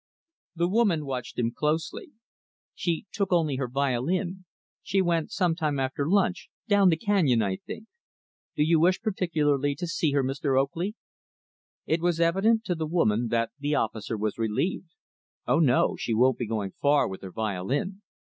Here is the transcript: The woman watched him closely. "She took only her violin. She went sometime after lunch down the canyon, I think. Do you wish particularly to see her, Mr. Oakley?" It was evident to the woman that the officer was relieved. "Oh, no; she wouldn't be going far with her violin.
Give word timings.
The 0.55 0.67
woman 0.67 1.05
watched 1.05 1.37
him 1.37 1.51
closely. 1.55 2.09
"She 2.73 3.05
took 3.11 3.31
only 3.31 3.57
her 3.57 3.67
violin. 3.67 4.45
She 4.81 4.99
went 4.99 5.29
sometime 5.29 5.79
after 5.79 6.09
lunch 6.09 6.49
down 6.67 6.89
the 6.89 6.97
canyon, 6.97 7.43
I 7.43 7.57
think. 7.57 7.85
Do 8.55 8.63
you 8.63 8.79
wish 8.79 8.99
particularly 8.99 9.75
to 9.75 9.85
see 9.85 10.13
her, 10.13 10.23
Mr. 10.23 10.59
Oakley?" 10.59 10.95
It 11.85 12.01
was 12.01 12.19
evident 12.19 12.63
to 12.65 12.73
the 12.73 12.87
woman 12.87 13.27
that 13.27 13.51
the 13.59 13.75
officer 13.75 14.17
was 14.17 14.39
relieved. 14.39 14.89
"Oh, 15.45 15.59
no; 15.59 15.95
she 15.97 16.15
wouldn't 16.15 16.39
be 16.39 16.47
going 16.47 16.71
far 16.71 17.07
with 17.07 17.21
her 17.21 17.31
violin. 17.31 18.01